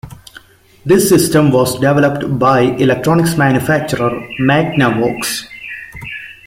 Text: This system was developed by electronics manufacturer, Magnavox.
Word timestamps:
This 0.83 1.07
system 1.07 1.51
was 1.51 1.75
developed 1.75 2.39
by 2.39 2.61
electronics 2.61 3.37
manufacturer, 3.37 4.09
Magnavox. 4.39 5.45